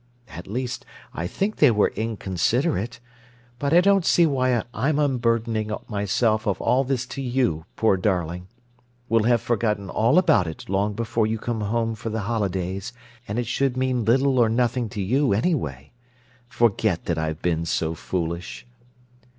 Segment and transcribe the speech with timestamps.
[0.29, 2.99] At least, I think they were inconsiderate.
[3.59, 8.47] But I don't see why I'm unburdening myself of all this to you, poor darling!
[9.09, 12.93] We'll have forgotten all about it long before you come home for the holidays,
[13.27, 15.91] and it should mean little or nothing to you, anyway.
[16.49, 18.65] Forget that I've been so foolish!